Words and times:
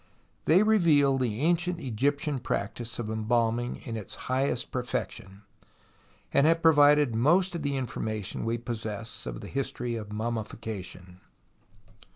They 0.45 0.63
reveal 0.63 1.19
the 1.19 1.41
ancient 1.41 1.79
Egyptian 1.79 2.39
practice 2.39 2.97
of 2.97 3.07
embalming 3.07 3.75
in 3.83 3.95
its 3.95 4.15
highest 4.25 4.71
perfection, 4.71 5.43
and 6.33 6.47
have 6.47 6.63
provided 6.63 7.13
most 7.13 7.53
of 7.53 7.61
the 7.61 7.77
information 7.77 8.43
we 8.43 8.57
possess 8.57 9.27
of 9.27 9.41
the 9.41 9.47
history 9.47 9.93
of 9.95 10.11
mummification. 10.11 11.21